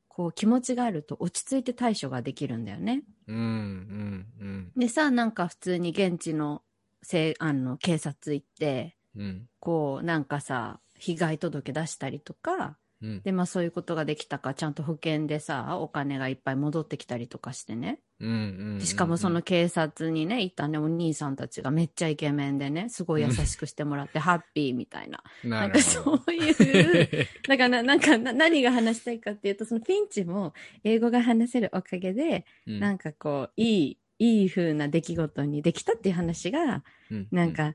[0.08, 3.02] こう気持ちがあると落ち着いて対処ができるんだよね。
[3.26, 6.62] うんうんうんでさ、なんか普通に現地の
[7.02, 18.00] せいあの警察行って、うんこうなんかさ、被害届出したりとか、うんで、まあそういうことができたか、ちゃんと保険でさ、お金がいっぱい戻ってきたりとかしてね。
[18.20, 18.32] うんう
[18.76, 18.78] ん。
[18.78, 25.22] でしかもその警察にね、行ったね、お兄さんたちがめっちゃイケメンでね、すごい優しくしてもらって、ハッピーみたいな。
[25.44, 37.74] ななんかそういう、 だからななんかな何が話したいかっていうと、そのピンチも英語が話せるおかげで、うんなんかこう、いい、いい風な出来事にできたっていう話が、うんなんか、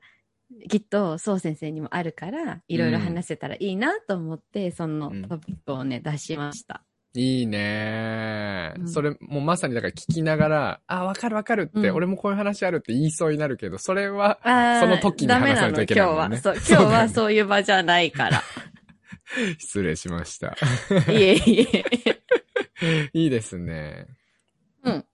[0.68, 6.82] きっと、そう先生にもあるから、いろいろ話せたらいいなと思って、そのうんトピックをね、出しました。
[7.14, 14.38] いいねうんそれ、もうまさにだから聞きながら、あ、わかるわかるって、うん俺もこういう話あるって言いそうになるけど、それは、
[14.80, 16.38] その時に話さないといけないね今日は。
[16.38, 18.42] そう、 今日はそういう場じゃないから。
[19.58, 20.56] 失礼しました。
[21.10, 21.84] いえいえ。
[23.12, 24.06] いいですね。
[24.82, 25.04] うん。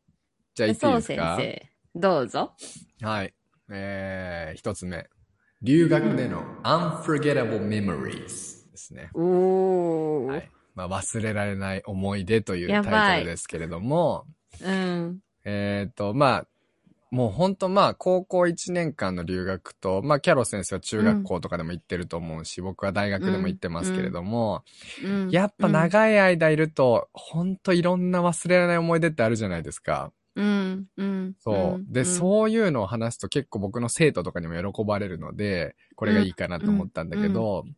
[0.55, 2.53] じゃあ言っていいそう先ですか生、どうぞ。
[3.03, 3.35] はい。
[3.71, 5.09] えー、一つ目。
[5.63, 9.11] 留学での unforgettable memories ですね。
[9.15, 10.33] おー。
[10.33, 10.51] はい。
[10.75, 14.25] まあ、忘れられない思い出というタイトルですけれども、
[14.63, 15.19] うん。
[15.45, 16.47] えっ、と、まあ、
[17.11, 24.63] もう本当まあ、高校1年間の留学と、まあ、キャロ先生は中学校とかでも行ってると思うし、僕は大学でも行ってますけれども、
[25.03, 30.13] うんやっぱ長い間いると、本当いろんな忘れられない思い出ってあるじゃないですか。
[30.39, 31.35] うん、うん。
[31.39, 31.93] そう。
[31.93, 32.05] で、ん。
[32.07, 37.75] そういうのを話すと結構僕の生徒とかにも喜ばれるので、これがいいかなと思ったんだけど、うん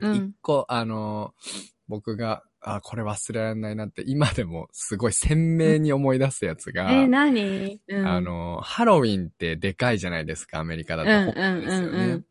[0.00, 1.32] 一個、あの、
[1.86, 7.80] 僕が、あ、これ忘れられないなって、今でもすごい鮮明に思い出すやつが、え、何？
[7.88, 8.06] うん。
[8.06, 11.40] あ、の、ハロウィンってでかいじゃないですか、アメリカだうん、と。
[11.40, 12.22] うん、ですよね。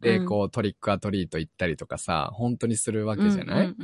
[0.00, 3.74] で、こう、トリックアトリート行ったりとかさ、本当にするわけじゃない、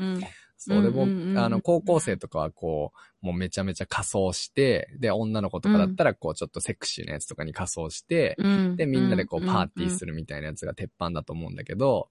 [0.65, 0.83] そう。
[0.83, 8.77] でも、うんうんうんあの、高校生とかはこう、もうめちゃめちゃ仮装して、で、女の子とかだったらこう、ちょっとセクシーなやつとかに仮装して、うん。
[8.77, 10.13] で、みんなでこう、パーティーする。
[10.13, 12.09] るみたいなやつが鉄板だと思うんだけど、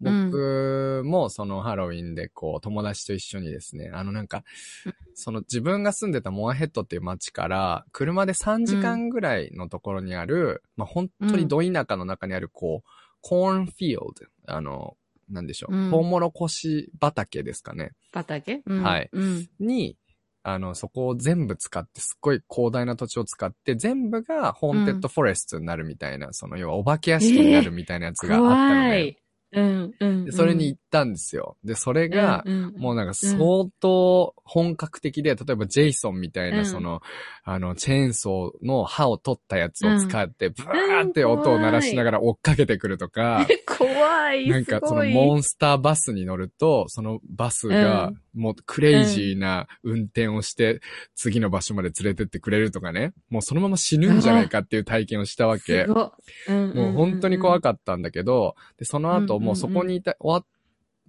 [0.00, 0.30] うん。
[0.30, 4.44] 僕もそのハロウィンでこう、友達と一緒にですね、あのなんか
[4.86, 12.88] うん、その自分が住んでたモアヘッドっていう街から、車で3時間ぐらいのところにある、まあ本当にど田舎の中にあるこう、
[13.20, 14.00] コーンフィール
[14.46, 14.96] ド、あの、
[15.28, 17.92] なんでしょう、うんトウモロコシ畑ですかね。
[18.12, 18.62] 畑？
[18.66, 19.48] うんはいうん。
[19.60, 19.96] に、
[20.42, 29.18] あの、そこを全部使って、すっごい広大な土地を使って、全部がホーンテッドフォレストになるみたいな、その、要はお化け屋敷になるみたいなやつがあったので、怖い。
[29.54, 30.24] うん、うん。
[30.24, 31.56] でそれに行ったんですよ。
[31.64, 32.44] で、それが、
[32.76, 33.38] もうなんか相
[33.80, 37.00] 当本格的で、例えばジェイソンみたいな、うんその、
[37.44, 44.48] あの、チェーンソーの刃を取ったやつを使って、ブワーって音を鳴らしながら追っかけてくるとか、 怖い。
[44.48, 50.80] なんかそのモンスターバスに乗ると、そのバスがうんもうクレイジーな運転をして、
[51.14, 53.12] 次の場所まで連れてってくれるとかね。
[53.30, 55.86] もうそのまま死ぬんじゃないかっていう体験をしたわけす。
[55.86, 56.12] ご
[56.48, 60.46] いんんんもう本当に怖かったんだけど、で、その後うんうんうんもうそこにいた、終わっ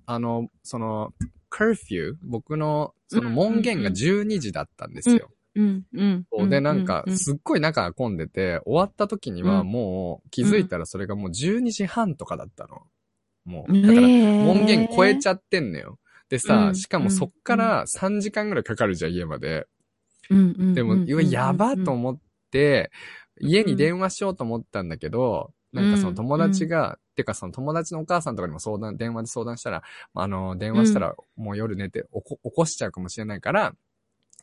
[0.05, 1.13] あの、その、
[1.49, 5.29] カーフュー、僕のその門限が12時だったんですよ。
[5.55, 6.49] うん、うん。
[6.49, 12.81] で、なんかう、うすっごい中が混んでて、終わった時にはもう気づいたらそれがもう12時半とかだったの。
[13.45, 15.97] もう、だから、門限超えちゃゃってんのよ。
[16.35, 19.67] でうさ、んしかもそっから3時間ぐらいかかるじゃん、家まで。
[20.29, 20.73] うん、うん。
[20.73, 22.19] でも、やばと思っ
[22.51, 22.91] て、
[23.39, 33.73] 家に電話しようと思ったんだけど、なんかその友達が、てかその友達のお母さんとかにも相談、電話で相談したら、あの、電話したらもう夜寝て起こ起こしちゃうかもしれないから、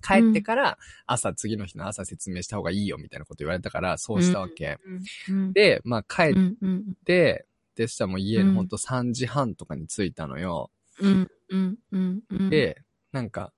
[0.02, 4.78] 帰ってから朝、次の日の朝説明した方がいいよみたいなこと言われたから、そうしたわけ。
[5.28, 10.70] うん、で、まあ帰っうん、うん、て、でしたらもう家うんのほんと3時半とかに着いたのよ。
[11.00, 13.52] うん、うん、うん、うん、で、なんか、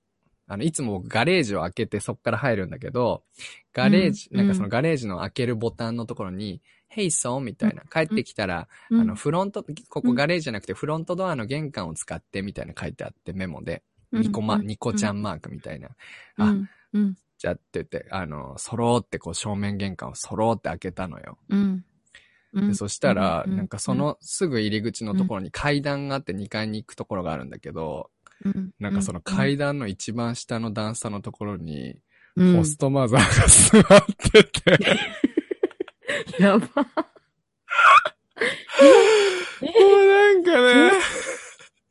[0.47, 3.25] あの、いつも僕ガレージを開けてそっから入るんだけど、
[3.73, 6.61] ガレージ、うんなんかそのガレージの開けるボタンのところに、
[6.95, 15.89] Hey son みたいな、帰ってきたら、うん、あの、フロント、ここガレージじゃなくてフロントドアの玄関を使ってみたいな書いてあってメモで、ニコマ、ニコちゃんマークみたいな。
[16.39, 16.55] あ
[17.39, 21.39] じゃあって言って、あの、そろってこう正面玄関をそろって開けたのよ。
[21.49, 21.85] うん。
[22.55, 22.69] うん。
[22.69, 28.11] でそしたら、うんなんかそ、のすぐ入り口のところに階段があって2階に行くところがあるんだけど、
[28.45, 28.71] うん。
[28.79, 31.97] なんかその階段の一番下の段差のところに、
[32.37, 32.57] うん。
[32.57, 34.79] ホストマザーが座ってて、
[36.39, 36.67] やば。
[39.61, 40.51] もうなんか
[40.91, 40.93] ね、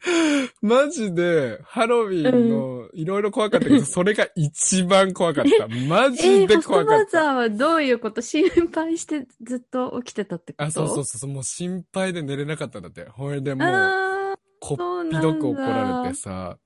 [0.62, 5.68] マジで、ハロウィンのいろいろ怖かったけど、 それが一番怖かった。
[5.68, 7.04] マえジー、で怖かった。
[7.04, 10.64] マザーはどういうこと心配してずっと起きてたってこと？
[10.66, 13.06] あ、そうそうそう、もう心配で寝れなかったんだって。
[13.06, 16.58] ほいでもう、あこっぴどく怒られてさ、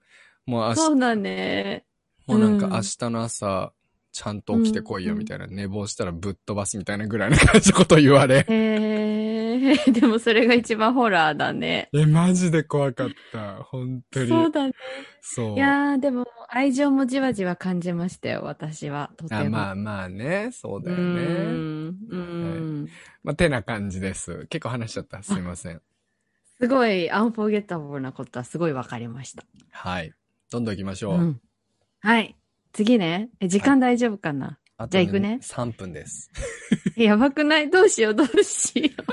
[0.46, 1.86] もう明ー、日そうだね。
[2.26, 3.74] もうなんかうん明日の朝、
[4.18, 8.44] ちゃんと起きてこいよみたいな、寝坊したらぶっ飛ばすみたいなぐらいの感じのこと言われ。
[8.50, 11.88] えー、 でもそれが一番ホラーだね。
[11.94, 13.62] え、マジで怖かった。
[13.62, 14.28] 本当に。
[14.30, 14.74] そうだね。
[15.22, 15.56] そう。
[15.56, 19.12] いやー、でも愛情もじわじわ感じましたよ、私は。
[19.18, 19.42] とても。
[19.42, 21.04] あまあまあね、そうだようね。
[21.04, 21.98] ん。
[22.10, 22.88] うん。
[23.24, 24.48] まあ、てな感じです。
[24.50, 25.22] 結構話しちゃった。
[25.22, 25.82] すいません。
[26.60, 29.44] すごい、アンフォーゲッタブルなことはすごいわかりました。
[29.70, 30.12] はい。
[30.50, 31.14] どんどん行きましょう。
[31.14, 31.42] うん。
[32.00, 32.36] はい。
[32.78, 33.30] 次ね。
[33.40, 36.30] え、時間大丈夫かな、あとじゃあ行くね3分です。
[36.96, 37.72] え やばくない？
[37.72, 38.90] どうしよう、どうしよ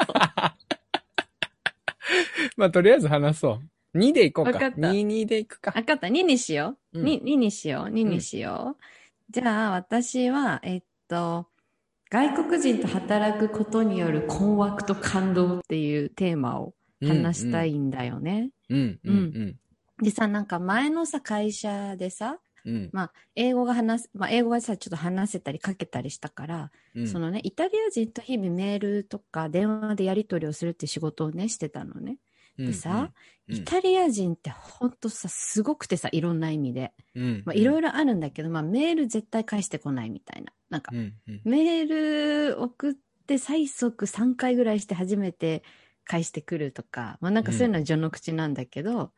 [2.59, 3.59] まあ、とりあえず話そ
[3.95, 3.99] う。
[3.99, 4.59] 2で行こうか。
[4.59, 5.61] わかった2、2で行くう。
[5.61, 5.73] か。
[5.75, 6.09] わかった。
[6.09, 6.99] 2にしよう。
[7.01, 7.91] うん 2, 2にしよう。
[7.91, 8.83] 2にしよう。
[9.31, 11.49] じゃあ、私は、えっと、
[12.11, 18.51] 外国人と働くことによる困惑と感動っていうテーマを話したいんだよね。
[18.69, 19.57] うん、うん、うん。
[20.05, 22.91] でさ、なんか前のさ、会社でさ、うん。
[22.93, 27.09] まあ、英語が話す、まあ、英語がさ、ちょっと話せたり書けたりしたから、うん。
[27.09, 32.17] そのね、イタリア人と日々メールとか電話でやり取りをするって仕事をね、してたのね。
[32.59, 33.11] うん、でさ、
[33.49, 36.93] うん、イタリア人ってほんとさ、すごくてさ、いろんな意味で。
[37.15, 40.53] うん、まあ、いろいいろあるんだけど、まあ、メール絶対返してこないみたいな。
[40.71, 41.41] なんかろ、うん、うん。
[41.45, 42.95] メール送っ
[43.27, 45.63] て最速3回ぐらいして初めて
[46.05, 49.13] 返してくるとか、まあなんかそういうのは序の口なんだけど、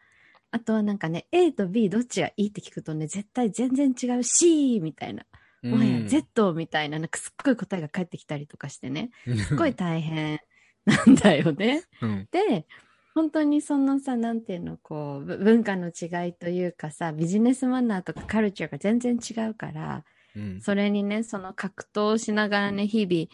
[0.56, 5.26] あとはなんかね、A と B どっちがいいって聞くとね、絶対全然違う C みたいな。
[5.62, 9.10] もはや Z みたいな、なんかすっごい答えが返ってきたりとかしてね、
[9.46, 10.40] すっごい大変
[10.86, 11.82] なんだよね。
[12.00, 12.28] うん。
[12.30, 12.66] で、
[13.14, 20.60] 本当にそのさ、なんていうの、こう、ぶ文化の違いというかさ、ビジネスマナーとかカルチャーが全然違うから、うん。
[20.62, 23.26] それにね、その格闘しながらね、日々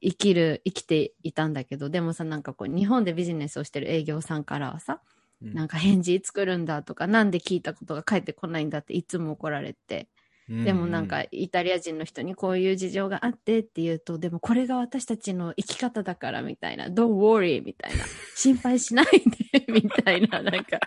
[0.00, 5.02] 生きる、生きていたんだけど、でもさ、なんかこう、日本でビジネスをしてる営業さんからはさ、
[5.42, 10.08] なんか返事作るんだとか、なんで聞いたことが返ってこないんだっていつも怒られて、
[10.48, 19.06] でもなんか、イタリア人の人にこういう事情があってって言うと、でもこれが私たちの生き方だからみたいな、don't worry みたいな、心配しない
[19.52, 20.78] でみたいな、なんか、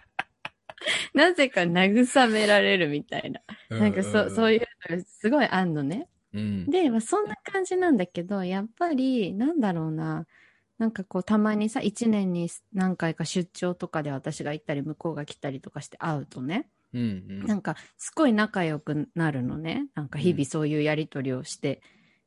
[1.14, 3.42] なぜか慰められるみたいな。
[3.70, 6.08] なんかそ、そういうのがすごいあんのね。
[6.34, 6.70] うん。
[6.70, 10.28] で、まあ、そんな感じなんだけど、やっぱり、なんだろうな。
[10.78, 17.46] なんかこう、たまにさ、一年に何回か出張とかで私が行ったり、向こうが来たりとかして会うとね、うん、うん。
[17.46, 19.88] なんか、すごい仲良くなるのね。
[19.96, 21.82] なんか日々そういうやりとりをして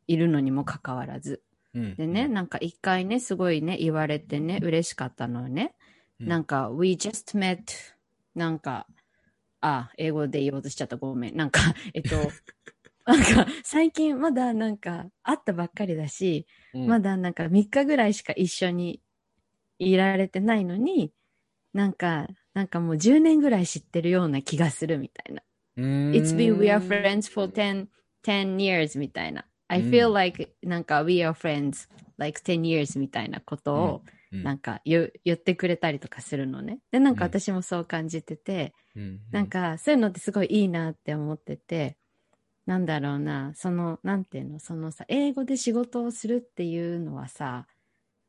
[0.06, 1.42] いるのにもかかわらず。
[1.74, 5.74] うんでね、、なんか一回ね、すごいね、言われてね、嬉しかったのはね。
[6.18, 7.58] なんか、we just met,
[8.34, 8.86] なんか、
[9.60, 10.96] あ、英語で言おうとしちゃった。
[10.96, 11.36] ごめん。
[11.36, 11.60] なんか、
[11.94, 12.16] えっと、
[13.08, 19.00] なんか、最近まだなんか、会ったばっかりだし、うん、まだなんか3日ぐらいしか一緒に
[19.78, 21.12] いられてないのに、
[21.72, 25.42] なんか、なんかもう10年ぐらい知ってるような気がするみたいな。
[25.76, 27.86] It's been we are friends for 10,
[28.24, 29.46] 10 years みたいな。
[29.68, 29.90] I うん。
[29.90, 36.80] feel like なんか we are friends like 10 years みたいなことをうん、なんか言言ってくれたりとかするのね。
[36.90, 37.30] で、なんかうん。
[37.30, 41.96] 私もそう感じてて、うん、なん、かそういうのってすごいいいなって思ってて、
[42.68, 47.66] なんだろうな、その、なんていうの、そのさ、英語で仕事をするっていうのはさ、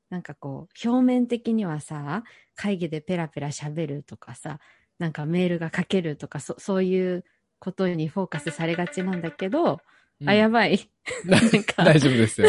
[0.09, 2.23] なんかこう、表面的にはさ、
[2.55, 4.61] 会議でペラペラ喋るとかさ、
[4.97, 7.25] なんかメールが書けるとか、そそういう
[7.59, 9.81] ことにフォーカスされがちなんだけど、
[10.25, 10.89] あ、やばい。
[11.25, 12.47] な んか大丈夫ですよ。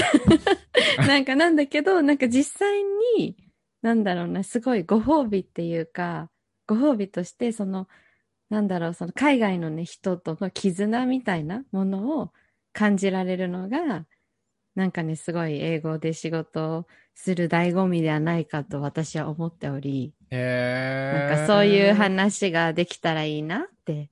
[1.08, 2.84] なんかなんだけど、なんか実際
[3.18, 3.36] に、
[3.82, 6.30] なんだろうな、すごいご褒美っていうか、
[6.68, 7.88] ご褒美として、その、
[8.50, 12.32] なんだろう、その海外のね、人との絆みたいなものを
[12.72, 14.06] 感じられるのが、
[14.74, 24.10] なんかね、すごい英語で仕事をする醍醐味ではないかと私は思っており、へーなんかそういう話ができたらいいなって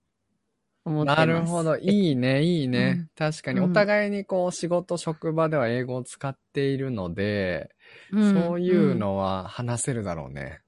[0.84, 1.18] 思ってます。
[1.18, 1.76] なるほど。
[1.76, 2.96] いいね、いいね。
[2.98, 7.70] うん確かに、うんお互いにこう、仕事、職場では英語を使っているので、
[8.12, 10.60] うんそういうのは話せるだろうね。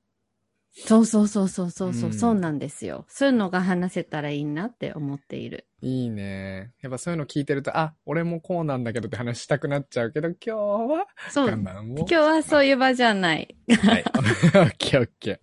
[0.73, 3.05] そうそうそうそうそうそう、うんそうなんですよ。
[3.09, 5.67] そういうのが話せたらいいなって思っている。
[5.83, 6.73] いいね。
[6.81, 11.47] やっぱそういうの聞いてると、あ、俺もこうなんだけどって話したくなっちゃうけど、今日はそう。
[11.47, 12.07] 我今。
[12.07, 13.57] 日はそういう場じゃない。
[13.83, 14.05] はい。
[14.07, 15.41] オッケーオッケ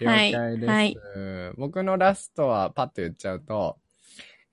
[0.00, 0.04] ー。
[0.04, 0.66] 了はい解です。
[0.66, 0.96] はい
[1.58, 3.76] 僕のラストはパッと言っちゃうと、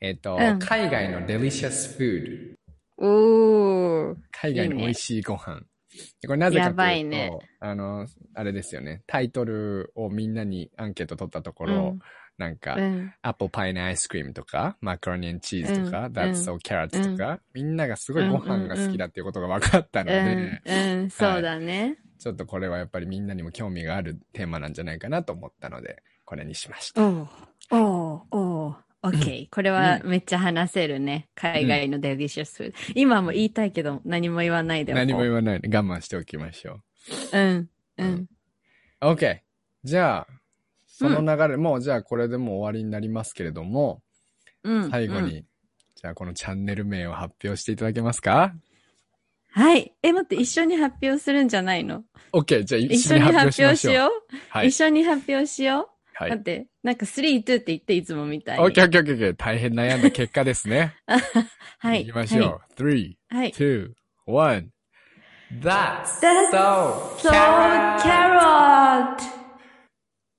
[0.01, 2.55] えっ、と、うん海外の delicious food。
[2.97, 4.15] おー。
[4.31, 5.61] 海外の美味しいご飯。
[5.61, 5.65] で
[6.25, 7.31] これなぜかというと、やばいね。
[7.59, 9.03] あの、あれですよね。
[9.07, 11.99] タイトルをみんなにアンケート取ったところ、うん。
[12.37, 13.13] なんか、うん。
[13.21, 16.13] アップルパイのアイスクリームとか、マカロニチーズとか、うん。
[16.13, 21.97] That's so carrots とか、みんながすごいご飯が好きだっていうことが分かったのうで、ん、うん、そうだね。
[22.17, 27.01] ちょっとこれはやっぱりみんなにも興味があるテーマなんじゃないかなと思ったので、これにしました。
[27.05, 27.27] おー、
[27.71, 29.07] おー、おー。
[29.07, 29.47] オッケー。
[29.49, 31.29] これはめっちゃ話せるね。
[31.35, 32.77] 海外のデリシャスフード。
[32.95, 36.79] 今も言いたいけど、何も言わないで何も言わないで我慢しておきましょ
[37.33, 38.29] うん、うん。
[39.01, 39.05] う。
[39.05, 39.39] OK。
[39.83, 40.27] じゃあ、
[40.87, 44.01] その流れ、もうじゃあこれでもう終わりになりますけれども、
[44.63, 44.89] うん。
[44.89, 45.45] 最後に、うん
[46.01, 48.53] じゃあこのチャンネル名を発表していただけますか？
[49.51, 49.93] はい。
[50.01, 52.63] え、待って、一緒に発表するんじゃないの ?OK。
[52.63, 54.05] じゃあ一一緒に緒に発発表しましょう。
[54.05, 54.47] 表しよう。
[54.47, 54.75] はい一。
[54.81, 55.98] 緒に発表しよう。
[56.19, 56.31] はい。
[56.31, 58.65] 待って、なんか3、2って言っていつもみたいに。
[58.65, 59.35] OK, OK, OK, OK.
[59.35, 60.93] 大変悩んだ結果ですね。
[61.79, 62.03] はい。
[62.07, 62.81] 行きましょう。
[62.81, 63.17] 3、はい。
[63.29, 63.51] はい。
[63.51, 63.89] 2、
[64.27, 64.67] 1.
[65.61, 69.17] That's That's so So carrot!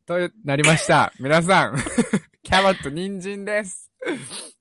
[0.04, 1.14] となりました。
[1.18, 1.76] 皆さん、
[2.44, 3.90] キャロット、人参です。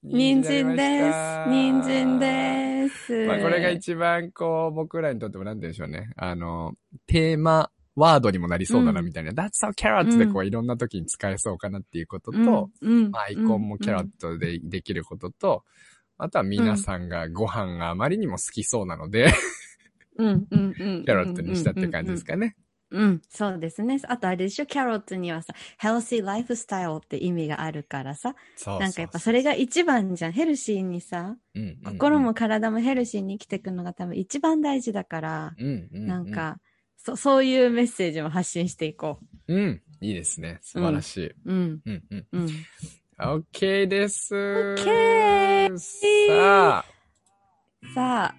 [0.01, 1.49] 人参です。
[1.49, 3.25] 人参です。
[3.25, 6.11] まあ、これが一番こう、僕らにとってもなんて言うんでしょうね。
[6.15, 6.75] あの、
[7.07, 9.05] テーマ、ワードにもなりそうだな、うん。
[9.05, 9.31] みたいな。
[9.31, 10.47] That's how carrots でこう、うん。
[10.47, 12.69] いろんな時に使えそうかなっていうことと、
[13.13, 15.63] アイコンもキャロットでできることと、
[16.17, 19.31] あとは皆さんがご飯があまりにも好きそうなので、
[20.17, 21.05] うん、うん、うん。
[21.05, 22.55] キャロットにしたって感じですかね。
[22.91, 23.99] うん、そうですね。
[24.07, 30.31] あとあれでしょ、キャロットにはさ、healthy lifestyle って意味があるからさ、そうなんかやっぱそれが一番じゃん。
[30.31, 31.93] ヘルシーにさ、うんうんうん。
[31.93, 36.07] 心も体もヘルシーに生きていくのが多分一番大事だから、うんうんうん。
[36.07, 36.57] なんか、
[37.01, 39.81] そ、そういうメッセージも発信していこうん。
[40.01, 40.59] いいですね。
[40.61, 41.27] 素晴らしい。
[41.27, 41.35] う。
[41.45, 42.27] うん、うん、うん。
[42.31, 42.49] うん。
[43.17, 44.35] OK です。
[44.35, 45.67] OK
[46.27, 46.85] さあ、
[47.93, 48.35] さあ、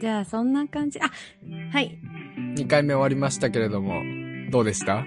[0.00, 1.00] じゃあそんな感じ。
[1.00, 1.10] あ、
[1.72, 1.98] はい。
[2.56, 4.00] 2回目終わりましたけれども、
[4.50, 5.04] どうでした？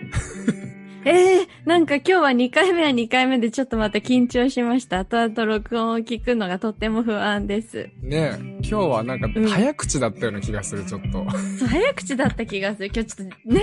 [1.07, 4.99] ええなんか今日は2回目は2回目でちょっとまた緊張しました。
[4.99, 7.89] 後々録音を聞くのがとっても不安です。
[8.01, 11.25] ねえ今日はなんかうん早口だったような気がする、ちょっと。
[11.59, 12.91] そう、早口だった気がする。
[12.93, 13.61] 今日ちょっと、ね。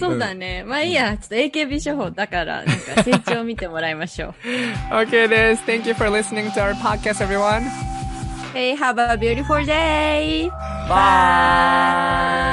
[0.00, 0.64] そうだね。
[0.64, 1.16] まあいいや。
[1.16, 4.34] ちょっと AKB 処方だから、なんか成長を見てもらいましょう。
[4.92, 5.62] OK です。
[5.64, 7.62] Thank you for listening to our podcast, everyone.
[8.52, 10.50] Hey, have a beautiful day!
[10.88, 12.52] Bye!